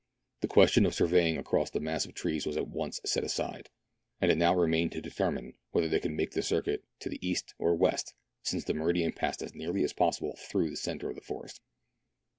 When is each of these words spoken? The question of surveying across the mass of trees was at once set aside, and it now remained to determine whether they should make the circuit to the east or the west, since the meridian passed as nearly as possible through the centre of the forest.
The 0.39 0.47
question 0.47 0.87
of 0.87 0.95
surveying 0.95 1.37
across 1.37 1.69
the 1.69 1.79
mass 1.79 2.05
of 2.07 2.15
trees 2.15 2.47
was 2.47 2.57
at 2.57 2.67
once 2.67 2.99
set 3.05 3.23
aside, 3.23 3.69
and 4.19 4.31
it 4.31 4.37
now 4.39 4.55
remained 4.55 4.93
to 4.93 4.99
determine 4.99 5.53
whether 5.69 5.87
they 5.87 6.01
should 6.01 6.13
make 6.13 6.31
the 6.31 6.41
circuit 6.41 6.83
to 7.01 7.09
the 7.09 7.19
east 7.21 7.53
or 7.59 7.69
the 7.73 7.75
west, 7.75 8.15
since 8.41 8.63
the 8.63 8.73
meridian 8.73 9.11
passed 9.11 9.43
as 9.43 9.53
nearly 9.53 9.83
as 9.83 9.93
possible 9.93 10.35
through 10.49 10.71
the 10.71 10.75
centre 10.75 11.09
of 11.11 11.15
the 11.15 11.21
forest. 11.21 11.61